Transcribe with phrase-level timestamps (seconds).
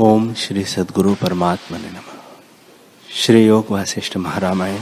[0.00, 2.18] ओम श्री सदगुरु परमात्मा ने नम।
[3.10, 4.80] श्री योग वशिष्ठ महारामायण।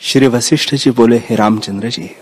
[0.00, 2.16] श्री वशिष्ठ जी बोले, हे रामचंद्र जी,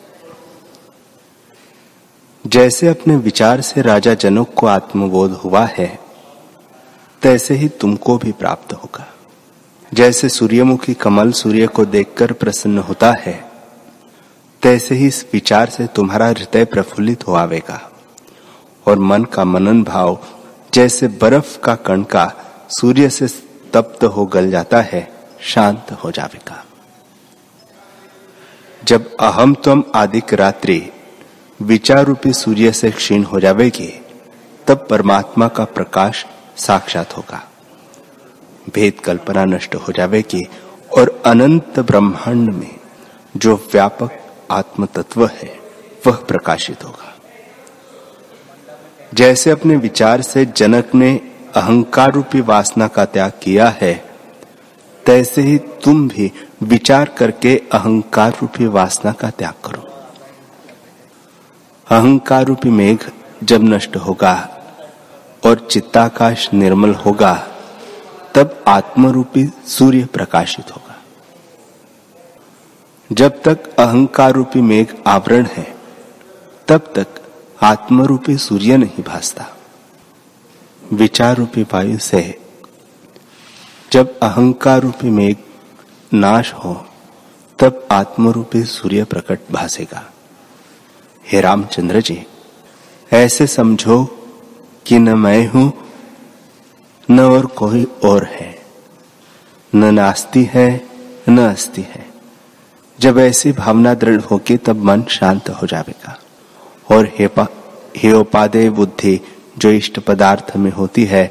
[2.47, 5.99] जैसे अपने विचार से राजा जनक को आत्मबोध हुआ है,
[7.23, 9.15] तैसे ही तुमको भी प्राप्त होगा।
[9.95, 13.51] जैसे सूर्यमुखी कमल सूर्य को देखकर प्रसन्न होता है,
[14.62, 17.93] तैसे ही इस विचार से तुम्हारा हृदय प्रफुल्लित हो आवेगा
[18.87, 20.27] और मन का मनन भाव
[20.75, 22.32] जैसे बर्फ़ का कण का
[22.70, 23.27] सूर्य से
[23.73, 25.02] तप्त हो गल जाता है,
[25.41, 26.65] शांत हो जाएगा
[28.82, 30.80] जब अहम तम आदिक रात्रि
[31.60, 33.88] विचार रूपी सूर्य से क्षीण हो जाएगी
[34.66, 36.24] तब परमात्मा का प्रकाश
[36.56, 37.43] साक्षात होगा।
[38.74, 40.43] भेद कल्पना नष्ट हो जाएगी
[40.98, 42.74] और अनंत ब्रह्मांड में
[43.37, 44.10] जो व्यापक
[44.51, 45.59] आत्म तत्व है,
[46.06, 47.13] वह प्रकाशित होगा।
[49.14, 51.20] जैसे अपने विचार से जनक ने
[51.54, 54.04] अहंकार रूपी वासना का त्याग किया है,
[55.06, 59.82] तैसे ही तुम भी विचार करके अहंकार रूपी वासना का त्याग करो।
[61.90, 62.98] अहंकार रूपी मेघ
[63.45, 64.34] जब नष्ट होगा
[65.47, 67.34] और चित्ताकाश निर्मल होगा,
[68.34, 70.97] तब आत्मरूपी सूर्य प्रकाशित होगा।
[73.12, 75.75] जब तक अहंकार रूपी मेघ आवरण है,
[76.69, 77.06] तब तक
[77.62, 79.56] आत्मरूपी सूर्य नहीं भासता।
[80.93, 82.38] विचार रूपी वायु से
[83.93, 85.37] जब अहंकार रूपी मेघ
[86.15, 86.87] नाश हो,
[87.59, 90.12] तब आत्मरूपी सूर्य प्रकट भासेगा।
[91.27, 92.27] हे रामचंद्र जी,
[93.12, 94.05] ऐसे समझो
[94.87, 95.72] कि न मैं हूँ,
[97.11, 98.66] न और कोई और है।
[99.75, 100.89] न नास्ती है,
[101.28, 102.11] न अस्ति है।
[103.00, 106.21] जब ऐसी भावना दृढ़ होगी, तब मन शांत हो जाएगा।
[106.88, 107.06] और
[107.97, 109.21] हेयोपादे बुद्धि
[109.59, 111.25] जो इष्ट पदार्थ में होती है,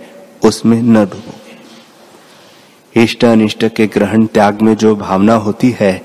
[0.46, 6.02] उसमें न डूबोगे इष्ट अनिष्ट के ग्रहण त्याग में जो भावना होती है,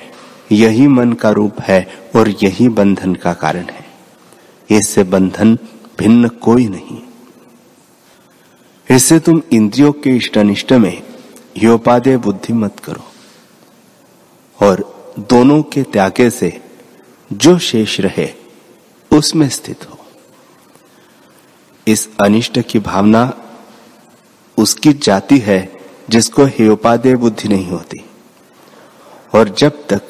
[0.52, 1.80] यही मन का रूप है
[2.16, 3.86] और यही बंधन का कारण है।
[4.70, 5.58] इससे बंधन
[5.98, 6.98] भिन्न कोई नहीं।
[8.88, 11.02] इससे तुम इंद्रियों के इष्ट अनिष्ट में
[11.56, 13.04] योपादे बुद्धि मत करो
[14.58, 14.82] और
[15.30, 16.60] दोनों के त्यागे से
[17.32, 18.28] जो शेष रहे
[19.12, 19.98] उसमें स्थित हो।
[21.86, 23.32] इस अनिष्ट की भावना
[24.58, 25.72] उसकी जाति है
[26.10, 28.04] जिसको हेयोपादेय बुद्धि नहीं होती।
[29.34, 30.02] और जब तक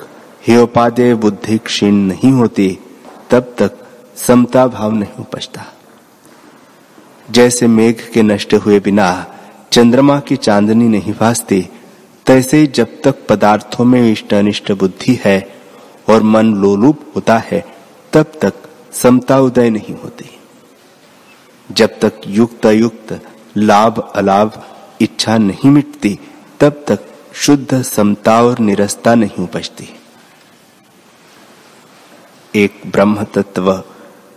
[0.46, 2.78] हेयोपादेय बुद्धि क्षीण नहीं होती,
[3.30, 3.72] तब तक
[4.16, 5.66] समता भाव नहीं उपजता।
[7.30, 9.34] जैसे मेघ के नष्ट हुए बिना
[9.72, 11.68] चंद्रमा की चांदनी नहीं भासती,
[12.26, 15.60] तैसे जब तक पदार्थों में इष्ट अनिष्ट बुद्धि है
[16.08, 17.64] और मन लोलुप होता है,
[18.12, 18.54] तब तक
[18.92, 20.38] समता उदय नहीं होती।
[21.72, 23.20] जब तक युक्त अयुक्त
[23.56, 24.64] लाभ, अलाभ,
[25.00, 26.18] इच्छा नहीं मिटती,
[26.60, 26.98] तब तक
[27.34, 30.00] शुद्ध समता और निरस्ता नहीं उपजती।
[32.54, 33.84] एक ब्रह्म तत्व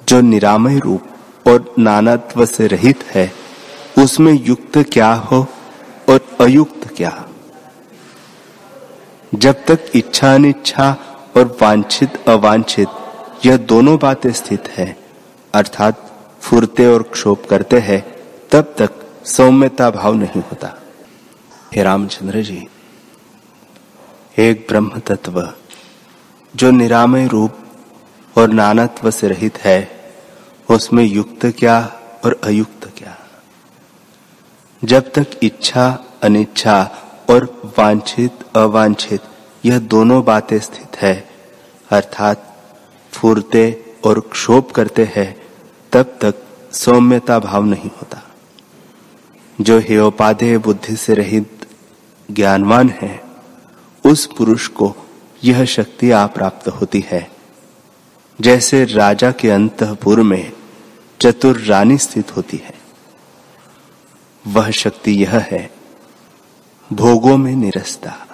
[0.09, 1.03] जो निरामय रूप
[1.47, 3.33] और नानात्व से रहित है,
[3.99, 5.47] उसमें युक्त क्या हो
[6.09, 7.27] और अयुक्त क्या?
[9.35, 10.97] जब तक इच्छा अनिच्छा
[11.37, 12.87] और वांछित अवांछित
[13.45, 14.97] यह दोनों बातें स्थित है।
[15.53, 18.15] अर्थात फुरते और क्षोभ करते हैं,
[18.51, 18.91] तब तक
[19.25, 20.81] सौम्यता भाव नहीं होता।
[21.75, 22.67] हे रामचंद्र जी,
[24.37, 25.53] एक ब्रह्म तत्व
[26.55, 27.53] जो निरामय रूप
[28.37, 29.91] और नानत्व से रहित है,
[30.69, 31.93] उसमें युक्त क्या
[32.25, 33.17] और अयुक्त क्या?
[34.83, 36.91] जब तक इच्छा, अनिच्छा
[37.29, 39.21] और वांछित, अवांछित,
[39.65, 41.29] यह दोनों बातें स्थित है,
[41.91, 42.50] अर्थात
[43.21, 45.41] फूरते और क्षोभ करते हैं,
[45.91, 46.35] तब तक
[46.73, 48.31] सौम्यता भाव नहीं होता।
[49.61, 51.65] जो हेयोपाधेय बुद्धि से रहित
[52.31, 53.23] ज्ञानवान है,
[54.05, 54.95] उस पुरुष को
[55.43, 57.31] यह शक्ति आ प्राप्त होती है।
[58.41, 60.51] जैसे राजा के अंतपुर में
[61.21, 62.73] चतुर रानी स्थित होती है,
[64.47, 65.71] वह शक्ति यह है,
[66.93, 68.27] भोगों में निरस्ता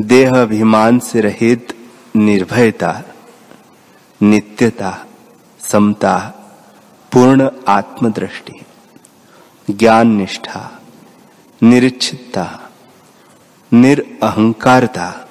[0.00, 1.74] देह अभिमान से रहित
[2.16, 3.02] निर्भयता।
[4.22, 5.06] नित्यता,
[5.60, 6.16] समता,
[7.12, 8.64] पूर्ण आत्मदृष्टि
[9.70, 10.80] ज्ञान निष्ठा
[11.62, 12.70] निरीक्षितता
[13.72, 15.26] निरअहकारता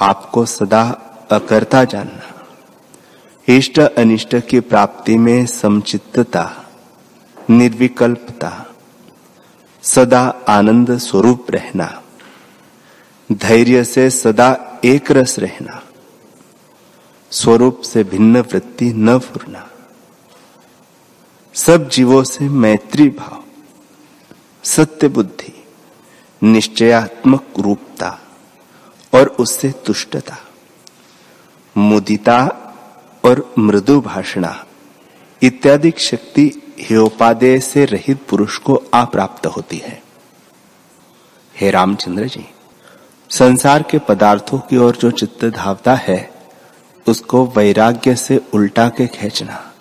[0.00, 0.82] आपको सदा
[1.30, 2.46] अकर्ता जानना,
[3.48, 6.64] इष्ट अनिष्ट की प्राप्ति में समचित्तता
[7.50, 8.66] निर्विकल्पता,
[9.82, 12.02] सदा आनंद स्वरूप रहना,
[13.32, 15.82] धैर्य से सदा एक रस रहना।
[17.32, 19.70] स्वरूप से भिन्न वृत्ति न फुरना।
[21.54, 23.44] सब जीवों से मैत्री भाव,
[24.62, 25.64] सत्य बुद्धि,
[26.42, 28.20] निश्चयात्मक रूपता
[29.14, 30.36] और उससे तुष्टता,
[31.76, 32.44] मुदिता
[33.24, 34.64] और मृदु भाषणा
[35.42, 40.02] इत्यादि शक्ति हेयोपादेय से रहित पुरुष को अप्राप्त होती है।
[41.56, 42.44] हे रामचंद्र जी,
[43.30, 46.31] संसार के पदार्थों की ओर जो चित्त धावता है
[47.08, 49.72] उसको वैराग्य से उल्टा के खींचना।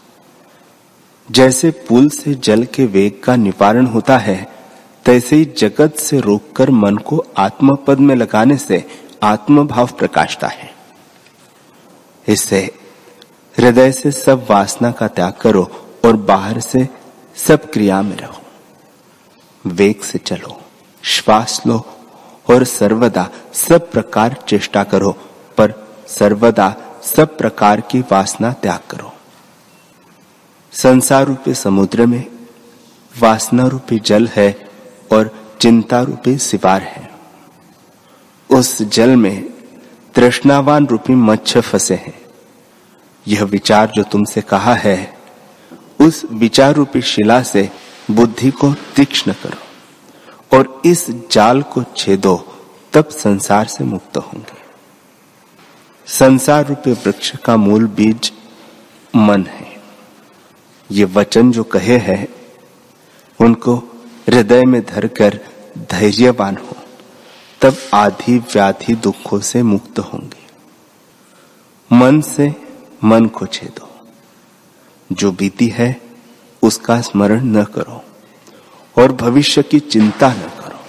[1.32, 4.52] जैसे पुल से जल के वेग का निवारण होता है,
[5.06, 8.86] तैसे ही जगत से रोककर मन को आत्मपद में लगाने से
[9.24, 10.74] आत्मभाव प्रकाशता है।
[12.28, 12.72] इससे
[13.58, 15.72] हृदय से सब वासना का त्याग करो
[16.06, 16.90] और बाहर से
[17.36, 18.42] सब क्रिया में रहो।
[19.66, 20.62] वेग से चलो,
[21.04, 21.86] श्वास लो
[22.50, 25.12] और सर्वदा सब प्रकार चेष्टा करो,
[25.58, 25.74] पर
[26.08, 29.14] सर्वदा सब प्रकार की वासना त्याग करो।
[30.74, 32.26] संसार रूपी समुद्र में
[33.20, 34.70] वासना रूपी जल है
[35.12, 37.12] और चिंता रूपी सिवार है।
[38.50, 39.44] उस जल में
[40.16, 42.22] तृष्णावान रूपी मच्छ फंसे हैं।
[43.28, 45.18] यह विचार जो तुमसे कहा है,
[46.02, 47.70] उस विचार रूपी शिला से
[48.12, 52.60] बुद्धि को तीक्ष्ण करो और इस जाल को छेदो,
[52.94, 54.61] तब संसार से मुक्त होंगे।
[56.12, 58.34] संसार रूपी वृक्ष का मूल बीज
[59.16, 59.82] मन है।
[60.92, 62.28] ये वचन जो कहे हैं,
[63.40, 63.76] उनको
[64.30, 65.40] हृदय में धरकर
[65.78, 66.76] धैर्यवान हो,
[67.62, 70.42] तब आधी व्याधि दुखों से मुक्त होंगे।
[71.96, 72.56] मन से
[73.04, 73.90] मन को छेदो।
[75.12, 76.02] जो बीती है,
[76.62, 78.06] उसका स्मरण न करो
[78.98, 80.80] और भविष्य की चिंता न करो,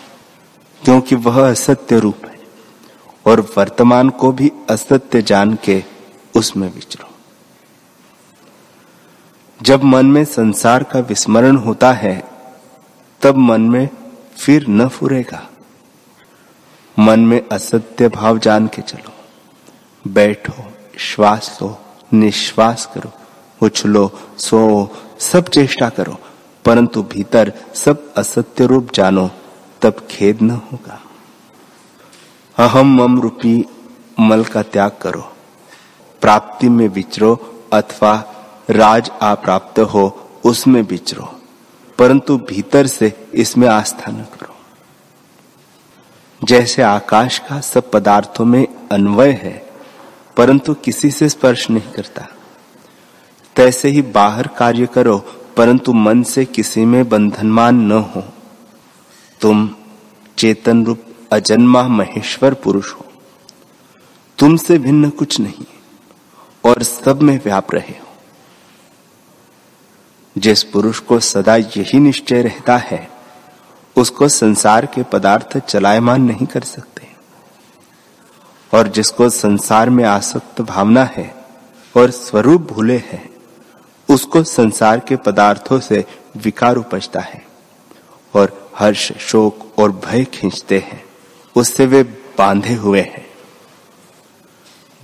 [0.84, 2.31] क्योंकि वह असत्य रूप है।
[3.26, 5.84] और वर्तमान को भी असत्य जान के
[6.36, 7.08] उसमें विचरो।
[9.62, 12.28] जब मन में संसार का विस्मरण होता है,
[13.22, 13.88] तब मन में
[14.36, 15.48] फिर न फुरेगा।
[16.98, 19.12] मन में असत्य भाव जान के चलो।
[20.08, 21.78] बैठो, श्वास लो,
[22.14, 23.10] निश्वास करो
[23.66, 24.88] उछलो सो,
[25.18, 26.18] सब चेष्टा करो,
[26.64, 29.30] परंतु भीतर सब असत्य रूप जानो,
[29.82, 31.00] तब खेद न होगा।
[32.58, 33.64] अहम मम रूपी
[34.20, 35.32] मल का त्याग करो।
[36.20, 37.34] प्राप्ति में विचरो
[37.72, 38.24] अथवा
[38.70, 41.38] राज अप्राप्त हो, उसमें विचरो
[41.98, 44.54] परंतु भीतर से इसमें आस्था न करो।
[46.44, 49.72] जैसे आकाश का सब पदार्थों में अन्वय है,
[50.36, 52.26] परंतु किसी से स्पर्श नहीं करता।
[53.56, 55.18] तैसे ही बाहर कार्य करो,
[55.56, 58.24] परंतु मन से किसी में बंधनमान न हो।
[59.40, 59.70] तुम
[60.38, 63.06] चेतन रूप अजन्मा महेश्वर पुरुष हो।
[64.38, 65.64] तुमसे भिन्न कुछ नहीं
[66.64, 68.06] और सब में व्याप रहे हो।
[70.38, 73.10] जिस पुरुष को सदा यही निश्चय रहता है,
[73.96, 77.08] उसको संसार के पदार्थ चलायमान नहीं कर सकते।
[78.78, 81.34] और जिसको संसार में आसक्त भावना है
[81.96, 83.30] और स्वरूप भूले है,
[84.10, 86.04] उसको संसार के पदार्थों से
[86.36, 87.46] विकार उपजता है
[88.34, 91.11] और हर्ष, शोक और भय खींचते हैं।
[91.56, 92.02] उससे वे
[92.38, 93.26] बांधे हुए हैं,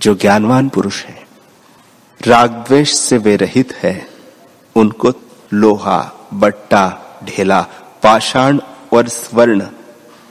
[0.00, 1.27] जो ज्ञानवान पुरुष है।
[2.27, 4.09] राग द्वेष से वे रहित है।
[4.77, 5.12] उनको
[5.53, 7.62] लोहा, बट्टा, ढेला,
[8.03, 8.61] पाषाण
[8.93, 9.67] और स्वर्ण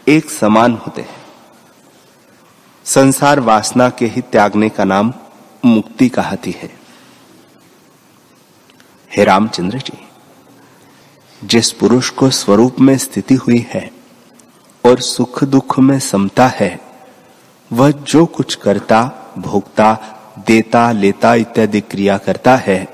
[0.07, 1.25] एक समान होते हैं।
[2.85, 5.13] संसार वासना के ही त्यागने का नाम
[5.65, 6.79] मुक्ति कहती है।
[9.17, 10.07] हे रामचंद्र जी,
[11.43, 13.96] जिस पुरुष को स्वरूप में स्थिति हुई है
[14.87, 16.79] और सुख दुख में समता है।
[17.73, 19.97] वह जो कुछ करता, भोगता,
[20.47, 22.87] देता, लेता इत्यादि क्रिया करता है,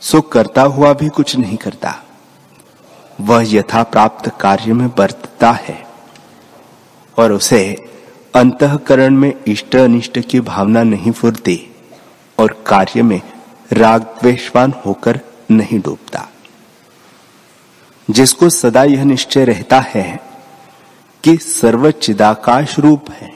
[0.00, 2.02] सो करता हुआ भी कुछ नहीं करता।
[3.20, 5.86] वह यथा प्राप्त कार्य में बरतता है
[7.18, 7.90] और उसे
[8.34, 11.74] अंतकरण में इष्ट अनिष्ट की भावना नहीं फुरती
[12.38, 13.20] और कार्य में
[13.72, 16.28] राग द्वेशवान होकर नहीं डूबता।
[18.10, 20.33] जिसको सदा यह निश्चय रहता है
[21.24, 23.30] कि सर्व चिदाकाश रूप है,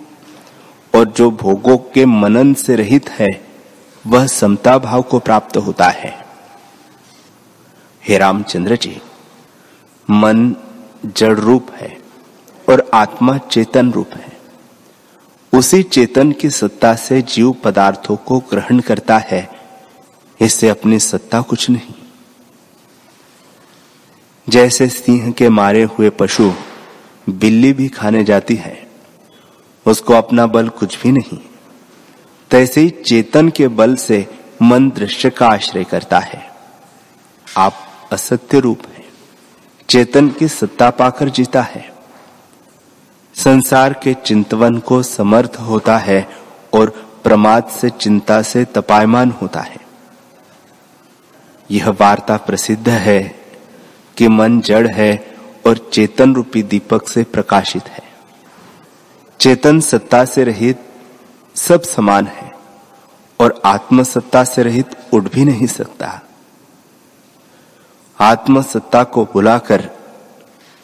[0.94, 3.28] और जो भोगों के मनन से रहित है,
[4.04, 6.12] वह समता भाव को प्राप्त होता है।
[8.02, 9.00] हे रामचंद्र जी,
[10.08, 10.54] मन
[11.06, 11.96] जड़ रूप है
[12.68, 14.36] और आत्मा चेतन रूप है।
[15.52, 19.48] उसी चेतन की सत्ता से जीव पदार्थों को ग्रहण करता है,
[20.40, 21.94] इससे अपनी सत्ता कुछ नहीं।
[24.48, 26.52] जैसे सिंह के मारे हुए पशु
[27.28, 28.90] बिल्ली भी खाने जाती है।
[29.86, 31.38] उसको अपना बल कुछ भी नहीं।
[32.50, 34.26] तैसे ही चेतन के बल से
[34.62, 36.50] मन दृश्य का आश्रय करता है।
[37.56, 37.74] आप
[38.12, 39.04] असत्य रूप है।
[39.88, 41.92] चेतन की सत्ता पाकर जीता है।
[43.34, 46.28] संसार के चिंतवन को समर्थ होता है
[46.74, 46.90] और
[47.24, 49.78] प्रमाद से चिंता से तपायमान होता है।
[51.70, 53.40] यह वार्ता प्रसिद्ध है
[54.16, 55.37] कि मन जड़ है
[55.68, 58.02] और चेतन रूपी दीपक से प्रकाशित है।
[59.40, 60.84] चेतन सत्ता से रहित
[61.54, 62.52] सब समान है
[63.40, 66.20] और आत्म सत्ता से रहित उठ भी नहीं सकता।
[68.20, 69.90] आत्म सत्ता को बुलाकर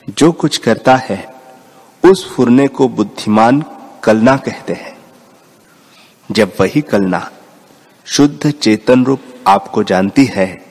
[0.09, 1.35] जो कुछ करता है,
[2.05, 3.65] उस फुरने को बुद्धिमान
[4.03, 4.99] कलना कहते हैं।
[6.31, 7.31] जब वही कलना
[8.05, 10.65] शुद्ध चेतन रूप आपको जानती है,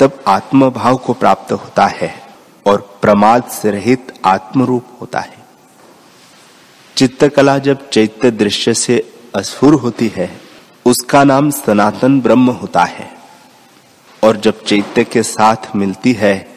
[0.00, 2.31] तब आत्मभाव को प्राप्त होता है।
[2.66, 5.42] और प्रमाद से रहित आत्मरूप होता है।
[6.96, 10.40] चित्रकला जब चैत्य दृश्य से अस्फुर होती है,
[10.86, 13.16] उसका नाम सनातन ब्रह्म होता है।
[14.24, 16.56] और जब चैत्य के साथ मिलती है,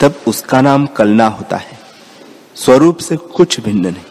[0.00, 1.78] तब उसका नाम कलना होता है।
[2.56, 4.04] स्वरूप से कुछ भिन्न नहीं।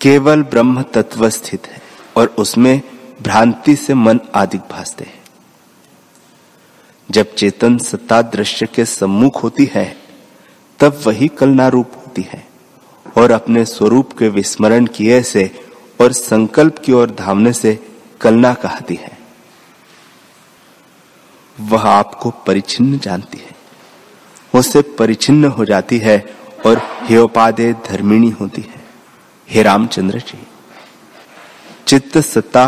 [0.00, 1.82] केवल ब्रह्म तत्व स्थित है
[2.16, 2.82] और उसमें
[3.22, 5.21] भ्रांति से मन आदि भासते हैं।
[7.10, 9.96] जब चेतन सत्ता दृश्य के सम्मुख होती है,
[10.80, 12.46] तब वही कलना रूप होती है
[13.16, 15.44] और अपने स्वरूप के विस्मरण किए से
[16.00, 17.78] और संकल्प की ओर धामने से
[18.20, 19.18] कलना कहती है।
[21.60, 23.54] वह आपको परिचिन्न जानती है
[24.54, 26.18] उससे परिचिन्न हो जाती है
[26.66, 28.84] और हेयोपादे धर्मिणी होती है।
[29.48, 30.38] हे रामचंद्र जी,
[31.86, 32.64] चित्त सत्ता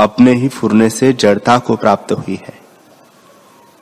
[0.00, 2.61] अपने ही फुरने से जड़ता को प्राप्त हुई है।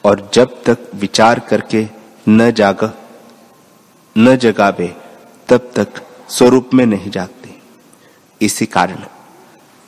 [0.04, 1.88] और जब तक विचार करके
[2.28, 2.94] न जाग,
[4.18, 4.96] न जगावे,
[5.48, 5.88] तब तक
[6.28, 7.50] स्वरूप में नहीं जागते।
[8.40, 9.04] इसी कारण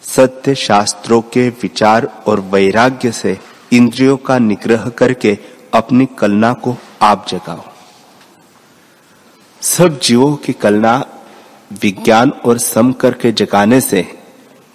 [0.03, 3.39] सत्य शास्त्रों के विचार और वैराग्य से
[3.73, 5.39] इंद्रियों का निग्रह करके
[5.75, 7.65] अपनी कलना को आप जगाओ।
[9.61, 11.07] सब जीवों की कलना
[11.83, 14.19] विज्ञान और सम करके जगाने से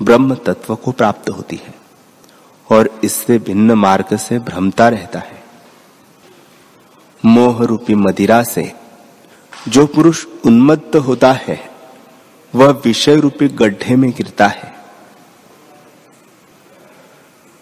[0.01, 1.73] ब्रह्म तत्व को प्राप्त होती है।
[2.71, 5.43] और इससे भिन्न मार्ग से भ्रमता रहता है।
[7.25, 8.73] मोह रूपी मदिरा से
[9.67, 11.69] जो पुरुष उन्मत्त होता है,
[12.55, 14.75] वह विषय रूपी गड्ढे में गिरता है।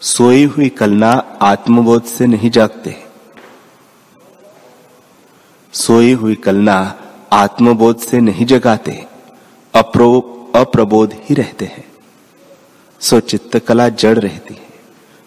[0.01, 3.03] सोई हुई कलना आत्मबोध से नहीं जागते।
[5.73, 7.01] सोई हुई कलना
[7.33, 9.05] आत्मबोध से नहीं जगाते,
[9.75, 10.19] अप्रो,
[10.55, 11.93] अप्रबोध ही रहते हैं।
[12.99, 14.64] सो चित्त कला जड़ रहती है।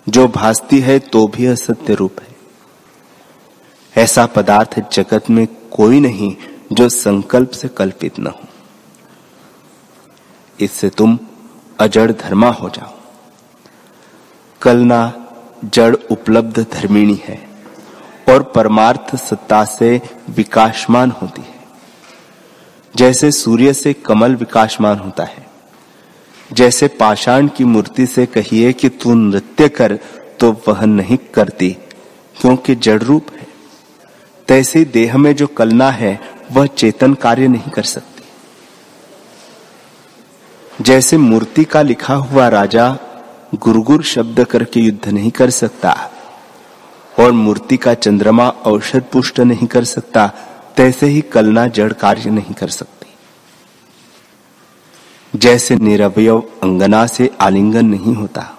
[0.09, 2.37] जो भासती है तो भी असत्य रूप है।
[4.03, 6.37] ऐसा पदार्थ जगत में कोई नहीं
[6.73, 8.49] जो संकल्प से कल्पित न हो।
[10.61, 11.19] इससे तुम
[11.81, 12.95] अजड़ धर्मा हो जाओ।
[14.63, 15.13] कलना
[15.65, 17.49] जड़ उपलब्ध धर्मिणी है
[18.29, 20.01] और परमार्थ सत्ता से
[20.31, 21.57] विकासमान होती है।
[22.97, 25.48] जैसे सूर्य से कमल विकासमान होता है
[26.51, 29.99] जैसे पाषाण की मूर्ति से कहिए कि तू नृत्य कर
[30.41, 31.71] तो वह नहीं करती,
[32.37, 33.47] क्योंकि जड़ रूप है।
[34.49, 36.21] तैसे देह में जो कलना है,
[36.53, 38.23] वह चेतन कार्य नहीं कर सकती।
[40.81, 42.99] जैसे मूर्ति का लिखा हुआ राजा
[43.55, 45.95] गुरगुर शब्द करके युद्ध नहीं कर सकता,
[47.15, 50.27] और मूर्ति का चंद्रमा औषध पुष्ट नहीं कर सकता,
[50.77, 52.98] तैसे ही कलना जड़ कार्य नहीं कर सकती।
[55.39, 56.29] जैसे निरवय
[56.63, 58.59] अंगना से आलिंगन नहीं होता।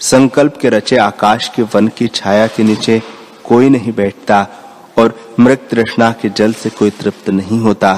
[0.00, 3.02] संकल्प के रचे आकाश के वन की छाया के नीचे
[3.44, 4.46] कोई नहीं बैठता
[4.98, 7.94] और मृत तृष्णा के जल से कोई तृप्त नहीं होता,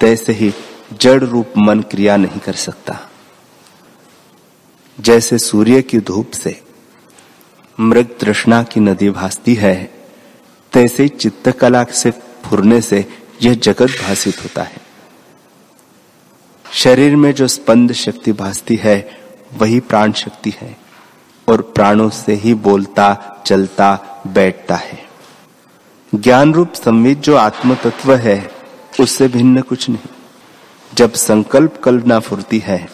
[0.00, 0.52] तैसे ही
[1.00, 2.98] जड़ रूप मन क्रिया नहीं कर सकता।
[5.00, 6.60] जैसे सूर्य की धूप से
[7.80, 9.74] मृग तृष्णा की नदी भासती है,
[10.72, 12.10] तैसे चित्त कला से
[12.44, 13.06] फुरने से
[13.42, 14.83] यह जगत भाषित होता है।
[16.76, 19.18] शरीर में जो स्पंद शक्ति भासती है,
[19.56, 20.76] वही प्राण शक्ति है।
[21.48, 25.04] और प्राणों से ही बोलता, चलता, बैठता है।
[26.14, 28.50] ज्ञान रूप संविद जो आत्म तत्व है,
[29.00, 30.08] उससे भिन्न कुछ नहीं।
[30.94, 32.88] जब संकल्प कल्पना फुरती है,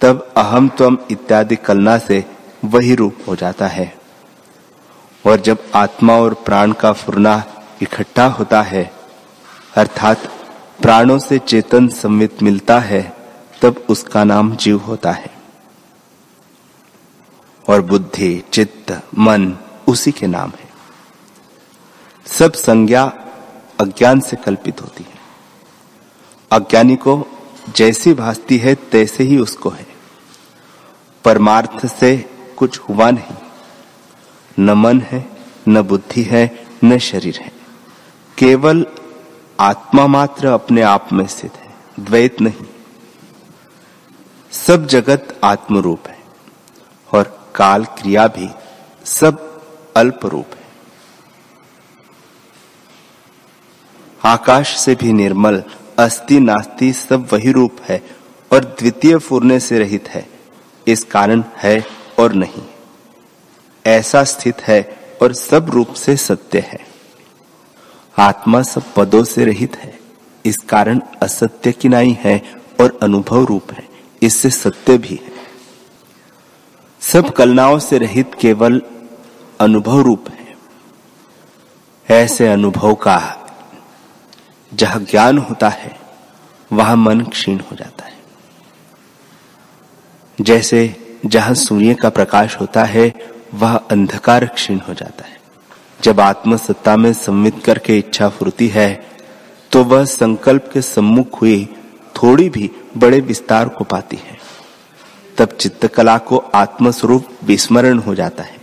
[0.00, 2.24] तब अहम त्वम इत्यादि कलना से
[2.64, 3.94] वही रूप हो जाता है।
[5.26, 7.44] और जब आत्मा और प्राण का फुरना
[7.82, 8.92] इकट्ठा होता है,
[9.76, 10.39] अर्थात
[10.82, 13.16] प्राणों से चेतन संवित मिलता है,
[13.62, 15.30] तब उसका नाम जीव होता है।
[17.68, 19.56] और बुद्धि, चित्त, मन
[19.88, 20.70] उसी के नाम है।
[22.26, 23.04] सब संज्ञा
[23.80, 25.18] अज्ञान से कल्पित होती है।
[26.52, 27.26] अज्ञानी को
[27.76, 29.86] जैसी भासती है, तैसे ही उसको है।
[31.24, 33.36] परमार्थ से कुछ हुआ नहीं।
[34.58, 35.30] न मन है,
[35.68, 37.52] न बुद्धि है, न शरीर है।
[38.38, 38.86] केवल
[39.60, 42.66] आत्मा मात्र अपने आप में स्थित है, द्वैत नहीं।
[44.52, 46.18] सब जगत आत्मरूप है
[47.08, 48.48] और काल क्रिया भी
[49.04, 49.62] सब
[49.96, 50.68] अल्प रूप है।
[54.24, 55.62] आकाश से भी निर्मल,
[55.98, 58.02] अस्थि नास्ति सब वही रूप है
[58.52, 60.28] और द्वितीय फूरने से रहित है,
[60.86, 61.84] इस कारण है
[62.18, 62.66] और नहीं।
[63.86, 64.82] ऐसा स्थित है
[65.22, 66.89] और सब रूप से सत्य है।
[68.18, 70.00] आत्मा सब पदों से रहित है।
[70.44, 73.88] इस कारण असत्य किनाई है और अनुभव रूप है।
[74.22, 75.30] इससे सत्य भी है।
[77.00, 78.82] सब कलनाओं से रहित केवल
[79.60, 80.56] अनुभव रूप है।
[82.10, 83.36] ऐसे अनुभव का
[84.74, 86.00] जहाँ ज्ञान होता है,
[86.72, 88.18] वहाँ मन क्षीण हो जाता है।
[90.40, 93.14] जैसे जहाँ सूर्य का प्रकाश होता है,
[93.54, 95.39] वह अंधकार क्षीण हो जाता है।
[96.04, 98.88] जब आत्म सत्ता में संवित करके इच्छा फुरती है
[99.72, 101.64] तो वह संकल्प के सम्मुख हुई
[102.16, 104.38] थोड़ी भी बड़े विस्तार को पाती है।
[105.38, 108.58] तब चित्तकला को आत्मस्वरूप विस्मरण हो जाता है।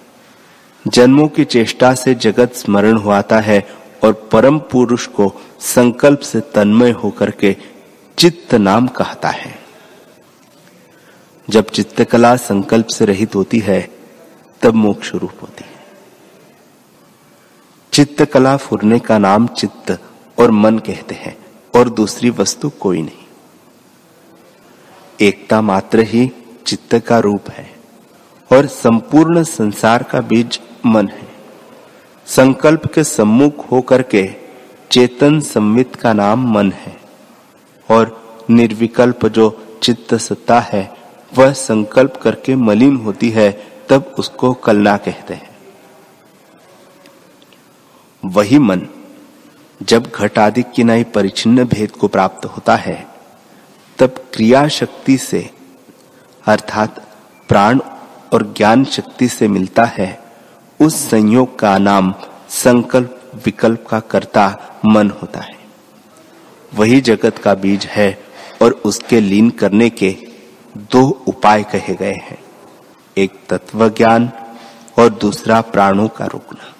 [0.85, 3.59] जन्मों की चेष्टा से जगत स्मरण हो आता है
[4.03, 7.55] और परम पुरुष को संकल्प से तन्मय होकर के
[8.17, 9.55] चित्त नाम कहता है।
[11.47, 13.81] जब चित्तकला संकल्प से रहित होती है,
[14.61, 15.76] तब मोक्ष रूप होती है।
[17.97, 19.99] चित्तकला फुरने का नाम चित्त
[20.39, 21.37] और मन कहते हैं,
[21.75, 23.25] और दूसरी वस्तु कोई नहीं।
[25.21, 26.31] एकता मात्र ही
[26.65, 27.75] चित्त का रूप है,
[28.51, 31.27] और संपूर्ण संसार का बीज मन है।
[32.25, 34.35] संकल्प के सम्मुख होकर के
[34.91, 36.97] चेतन संवित का नाम मन है,
[37.91, 40.97] और निर्विकल्प जो चित्त सत्ता है,
[41.37, 43.51] वह संकल्प करके मलिन होती है,
[43.89, 45.56] तब उसको कलना कहते हैं।
[48.27, 48.81] वही मन,
[49.83, 53.07] जब घट आदि की नई परिचिन्न भेद को प्राप्त होता है,
[53.99, 55.49] तब क्रिया शक्ति से,
[56.45, 57.07] अर्थात
[57.49, 57.79] प्राण
[58.33, 60.23] और ज्ञान शक्ति से मिलता है,
[60.81, 62.15] उस संयोग का नाम
[62.49, 65.57] संकल्प विकल्प का कर्ता मन होता है।
[66.73, 68.23] वही जगत का बीज है
[68.61, 70.17] और उसके लीन करने के
[70.77, 72.37] दो उपाय कहे गए हैं।
[73.17, 74.31] एक तत्व ज्ञान
[74.99, 76.73] और दूसरा प्राणों का रुकना।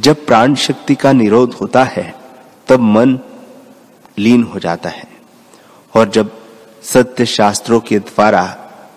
[0.00, 2.14] जब प्राण शक्ति का निरोध होता है,
[2.68, 3.18] तब मन
[4.18, 5.08] लीन हो जाता है।
[5.94, 6.30] और जब
[6.82, 8.42] सत्य शास्त्रों के द्वारा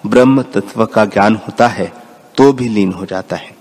[0.05, 1.91] ब्रह्म तत्व का ज्ञान होता है
[2.37, 3.55] तो भी लीन हो जाता है।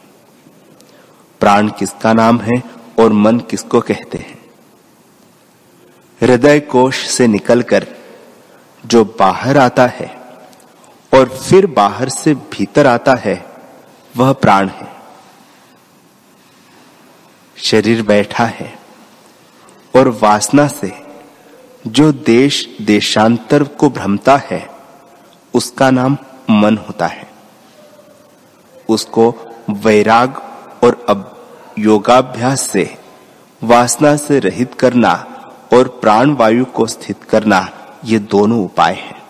[1.41, 2.63] प्राण किसका नाम है
[2.99, 4.39] और मन किसको कहते हैं?
[6.21, 7.87] हृदय कोश से निकलकर
[8.87, 10.11] जो बाहर आता है
[11.13, 13.45] और फिर बाहर से भीतर आता है,
[14.17, 14.92] वह प्राण है।
[17.63, 18.79] शरीर बैठा है
[19.97, 20.93] और वासना से
[21.87, 24.71] जो देश देशांतर को भ्रमता है,
[25.55, 26.19] उसका नाम
[26.51, 27.31] मन होता है।
[28.89, 29.35] उसको
[29.71, 30.37] वैराग
[30.85, 31.47] और अब
[31.79, 32.99] योगाभ्यास से,
[33.65, 35.13] वासना से रहित करना
[35.73, 37.71] और प्राण वायु को स्थित करना,
[38.05, 39.23] ये दोनों उपाय हैं।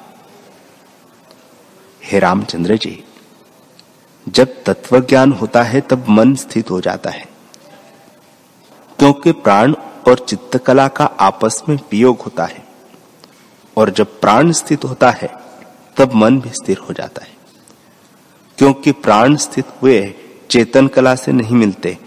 [2.04, 3.04] हे रामचंद्र जी,
[4.28, 7.31] जब तत्व ज्ञान होता है, तब मन स्थित हो जाता है।
[9.02, 9.74] क्योंकि प्राण
[10.08, 12.64] और चित्तकला का आपस में वियोग होता है।
[13.76, 15.34] और जब प्राण स्थित होता है,
[15.96, 17.36] तब मन भी स्थिर हो जाता है।
[18.58, 20.14] क्योंकि प्राण स्थित हुए
[20.50, 21.98] चेतन कला से नहीं मिलते,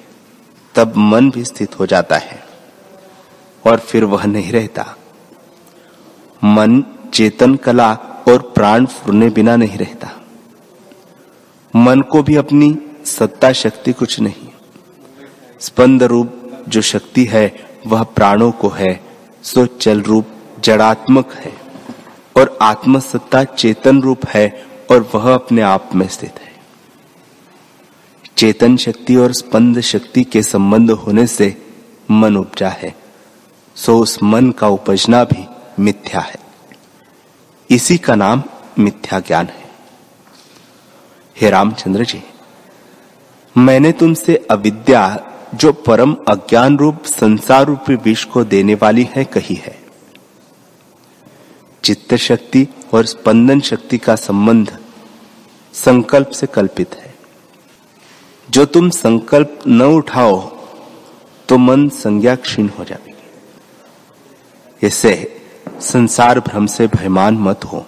[0.76, 2.44] तब मन भी स्थित हो जाता है।
[3.68, 4.96] और फिर वह नहीं रहता।
[6.44, 7.94] मन चेतन कला
[8.28, 10.10] और प्राण फुरने बिना नहीं रहता।
[11.76, 14.48] मन को भी अपनी सत्ता शक्ति कुछ नहीं।
[15.60, 19.02] स्पंद रूप जो शक्ति है, वह प्राणों को है,
[19.44, 20.28] सो चल रूप
[20.60, 21.54] जड़ात्मक है।
[22.38, 26.56] और आत्मसत्ता चेतन रूप है, और वह अपने आप में स्थित है।
[28.38, 31.68] चेतन शक्ति और स्पंद शक्ति के संबंध होने से
[32.12, 32.96] मन उपजा है,
[33.76, 35.48] सो उस मन का उपजना भी
[35.80, 36.36] मिथ्या है।
[37.70, 38.44] इसी का नाम
[38.80, 39.66] मिथ्या ज्ञान है।
[41.42, 42.24] हे रामचंद्र जी,
[43.58, 49.56] मैंने तुमसे अविद्या जो परम अज्ञान रूप संसार रूपी विष को देने वाली है, कही
[49.56, 49.78] है।
[51.84, 54.78] चित्त शक्ति और स्पंदन शक्ति का संबंध
[55.74, 57.14] संकल्प से कल्पित है।
[58.50, 60.40] जो तुम संकल्प न उठाओ
[61.50, 63.14] तो मन संज्ञा क्षीण हो जाएगी।
[64.88, 65.42] इससे
[65.82, 67.86] संसार भ्रम से भयमान मत हो।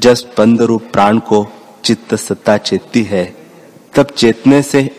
[0.00, 1.46] जब स्पंद रूप प्राण को
[1.84, 3.24] चित्त सत्ता चेतती है,
[3.94, 4.98] तब चेतने से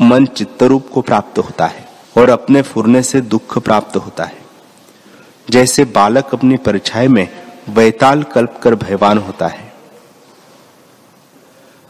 [0.00, 4.38] मन चित्तरूप को प्राप्त होता है और अपने फुरने से दुख प्राप्त होता है।
[5.50, 7.28] जैसे बालक अपनी परीक्षाएँ में
[7.68, 9.72] वैताल कल्प कर भयवान होता है।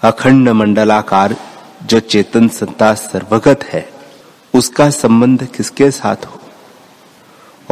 [0.02, 1.36] अखंड मंडलाकार
[1.82, 3.92] जो चेतन सत्ता सर्वगत है,
[4.54, 6.40] उसका संबंध किसके साथ हो?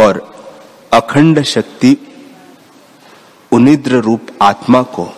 [0.02, 0.34] और
[0.92, 1.96] अखंड शक्ति
[3.52, 5.08] उनिद्र रूप आत्मा को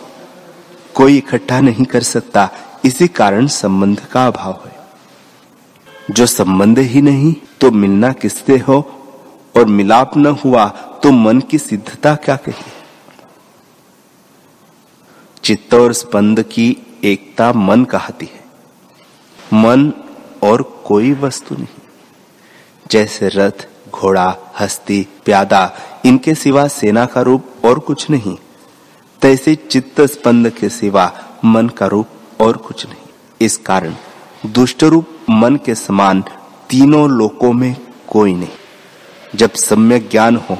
[0.95, 2.49] कोई इकट्ठा नहीं कर सकता,
[2.85, 4.74] इसी कारण संबंध का अभाव है।
[6.11, 8.91] जो संबंध ही नहीं तो मिलना किससे हो?
[9.55, 10.65] और मिलाप न हुआ
[11.03, 12.71] तो मन की सिद्धता क्या कही?
[15.43, 18.45] चित्त और स्पंद की एकता मन कहती है।
[19.53, 19.93] मन
[20.43, 21.81] और कोई वस्तु नहीं।
[22.91, 28.37] जैसे रथ, घोड़ा, हस्ती, प्यादा, इनके सिवा सेना का रूप और कुछ नहीं।
[29.21, 31.13] तैसे चित्त स्पंद के सिवा
[31.45, 32.07] मन का रूप
[32.41, 33.07] और कुछ नहीं।
[33.41, 33.95] इस कारण
[34.45, 36.23] दुष्ट रूप मन के समान
[36.69, 37.75] तीनों लोकों में
[38.09, 38.49] कोई नहीं।
[39.35, 40.57] जब सम्यक ज्ञान हो,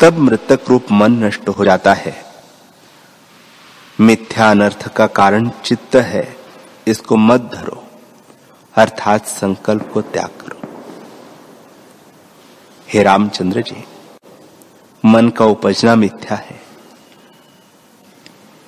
[0.00, 2.24] तब मृतक रूप मन नष्ट हो जाता है।
[4.00, 6.36] मिथ्या अनर्थ का कारण चित्त है,
[6.86, 7.84] इसको मत धरो,
[8.76, 10.72] अर्थात संकल्प को त्याग करो।
[12.88, 13.84] हे रामचंद्र जी,
[15.04, 16.60] मन का उपजना मिथ्या है।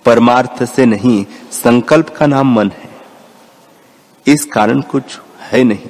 [0.05, 2.88] परमार्थ से नहीं, संकल्प का नाम मन है।
[4.29, 5.87] इस कारण कुछ है नहीं।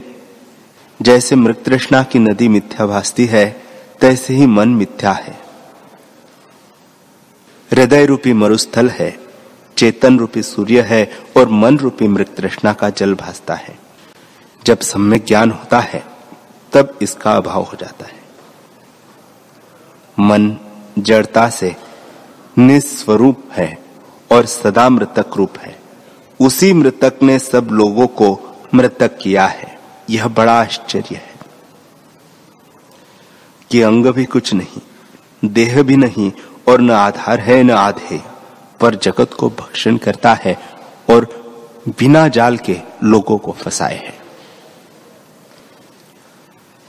[1.03, 3.63] जैसे मृत तृष्णा की नदी मिथ्या भासती है,
[4.01, 5.41] तैसे ही मन मिथ्या है।
[7.71, 9.19] हृदय रूपी मरुस्थल है
[9.77, 13.79] चेतन रूपी सूर्य है और मन रूपी मृत तृष्णा का जल भासता है।
[14.65, 16.05] जब सम्यक ज्ञान होता है,
[16.73, 18.19] तब इसका अभाव हो जाता है।
[20.21, 20.57] मन
[20.99, 21.77] जड़ता से
[22.59, 23.79] निस्वरूप है
[24.33, 25.78] और सदा मृतक रूप है।
[26.41, 29.79] उसी मृतक ने सब लोगों को मृतक किया है।
[30.11, 31.39] यह बड़ा आश्चर्य है।
[33.71, 34.81] कि अंग भी कुछ नहीं,
[35.49, 36.33] देह भी नहीं,
[36.69, 38.23] और न आधार है, न आधे,
[38.81, 40.59] पर जगत को भक्षण करता है
[41.11, 41.39] और
[41.89, 44.19] बिना जाल के लोगों को फंसाए है।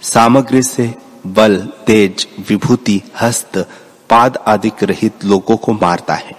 [0.01, 0.95] सामग्री से
[1.27, 3.57] बल, तेज, विभूति, हस्त,
[4.09, 6.38] पाद आदि रहित लोगों को मारता है।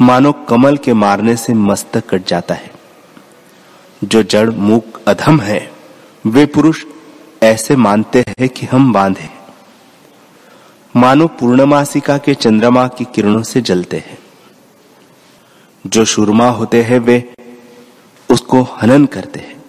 [0.00, 2.70] मानो कमल के मारने से मस्तक कट जाता है।
[4.04, 5.72] जो जड़ मुक अधम है,
[6.26, 6.84] वे पुरुष
[7.42, 9.30] ऐसे मानते हैं कि हम बांधे
[10.96, 14.18] मानो पूर्णमासिका के चंद्रमा की किरणों से जलते हैं।
[15.86, 17.34] जो सुरमा होते हैं, वे
[18.30, 19.64] उसको हनन करते हैं।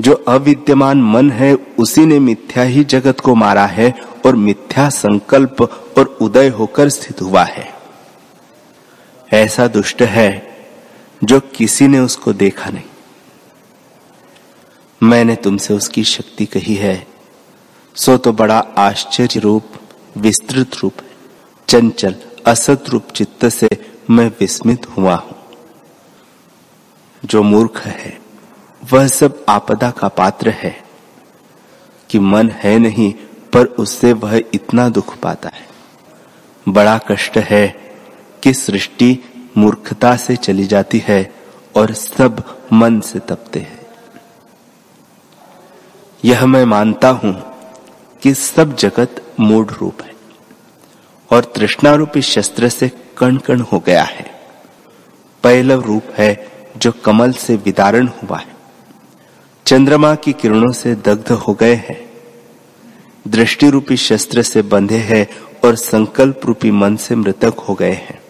[0.00, 3.94] जो अविद्यमान मन है, उसी ने मिथ्या ही जगत को मारा है
[4.26, 5.62] और मिथ्या संकल्प
[5.98, 7.75] और उदय होकर स्थित हुआ है।
[9.32, 10.56] ऐसा दुष्ट है
[11.24, 12.82] जो किसी ने उसको देखा नहीं।
[15.02, 17.06] मैंने तुमसे उसकी शक्ति कही है,
[17.94, 19.64] सो तो बड़ा आश्चर्य रूप,
[20.16, 20.92] विस्तृत रूप,
[21.68, 22.14] चंचल,
[22.46, 23.68] असत रूप चित्त से
[24.10, 25.36] मैं विस्मित हुआ हूँ।
[27.24, 28.20] जो मूर्ख है,
[28.92, 30.84] वह सब आपदा का पात्र है,
[32.10, 33.12] कि मन है नहीं,
[33.52, 35.68] पर उससे वह इतना दुख पाता है।
[36.68, 37.85] बड़ा कष्ट है
[38.46, 39.18] कि सृष्टि
[39.56, 41.34] मूर्खता से चली जाती है
[41.76, 43.86] और सब मन से तपते हैं।
[46.24, 47.32] यह मैं मानता हूँ
[48.22, 50.14] कि सब जगत मूड रूप है
[51.30, 54.40] और तृष्णा रूपी शस्त्र से कण कण हो गया है।
[55.42, 58.56] पैलव रूप है जो कमल से विदारण हुआ है।
[59.66, 62.10] चंद्रमा की किरणों से दग्ध हो गए हैं।
[63.28, 65.26] दृष्टि रूपी शस्त्र से बंधे हैं
[65.64, 68.25] और संकल्प रूपी मन से मृतक हो गए हैं।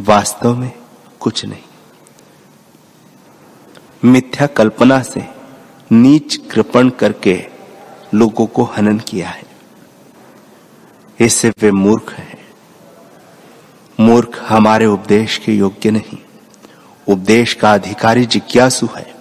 [0.00, 0.72] वास्तव में
[1.20, 1.62] कुछ नहीं।
[4.04, 5.28] मिथ्या कल्पना से
[5.92, 7.46] नीच कृपण करके
[8.14, 9.44] लोगों को हनन किया है।
[11.20, 12.48] इससे वे मूर्ख हैं।
[14.00, 16.18] मूर्ख हमारे उपदेश के योग्य नहीं।
[17.08, 19.14] उपदेश का अधिकारी जिज्ञासु है।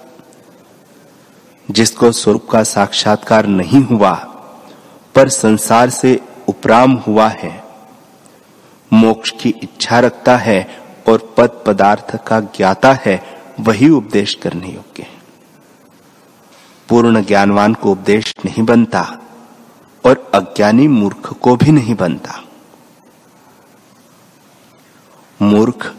[1.71, 4.15] जिसको स्वरूप का साक्षात्कार नहीं हुआ,
[5.15, 7.64] पर संसार से उपराम हुआ है
[8.93, 13.23] मोक्ष की इच्छा रखता है और पद पदार्थ का ज्ञाता है,
[13.59, 15.13] वही उपदेश करने योग्य है।
[16.89, 19.01] पूर्ण ज्ञानवान को उपदेश नहीं बनता
[20.05, 22.43] और अज्ञानी मूर्ख को भी नहीं बनता।
[25.41, 25.95] मूर्ख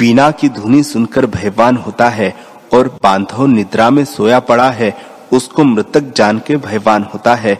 [0.00, 2.36] वीणा की धुनी सुनकर भयवान होता है
[2.74, 4.96] और बांधव निद्रा में सोया पड़ा है,
[5.32, 7.58] उसको मृतक जान के भयवान होता है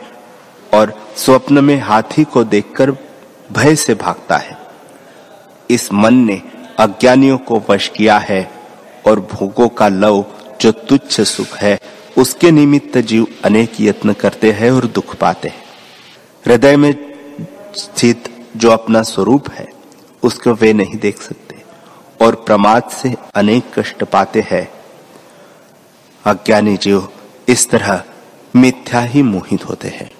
[0.74, 2.90] और स्वप्न में हाथी को देखकर
[3.52, 4.65] भय से भागता है।
[5.70, 6.42] इस मन ने
[6.78, 8.50] अज्ञानियों को वश किया है
[9.06, 10.24] और भोगों का लव
[10.60, 11.80] जो तुच्छ सुख है,
[12.18, 15.64] उसके निमित्त जीव अनेक यत्न करते हैं और दुख पाते हैं।
[16.46, 16.94] हृदय में
[17.76, 19.68] स्थित जो अपना स्वरूप है,
[20.22, 21.56] उसको वे नहीं देख सकते
[22.24, 24.68] और प्रमाद से अनेक कष्ट पाते हैं।
[26.24, 27.08] अज्ञानी जीव
[27.48, 28.04] इस तरह
[28.56, 30.10] मिथ्या ही मोहित होते हैं।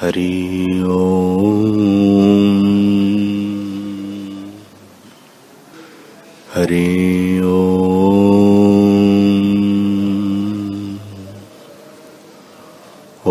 [0.00, 0.34] हरि
[6.52, 7.40] हरि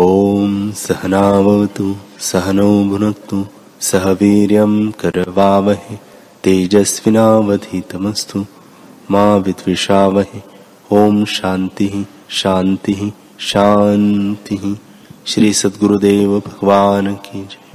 [0.02, 0.52] ओम।
[0.82, 1.86] सहनावतु
[2.28, 3.44] सहनौ भुनक्तु
[3.88, 5.96] सह वीर्यं करवावहे
[6.44, 8.44] तेजस्विनावधीतमस्तु
[9.10, 10.42] मा विद्विषावहे
[10.92, 11.90] ओम शांति
[12.42, 13.12] शांति
[13.50, 14.76] शांति
[15.30, 17.69] श्री सदगुरुदेव भगवान की जय।